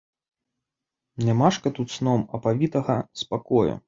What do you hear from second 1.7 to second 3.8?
тут сном апавітага спакою.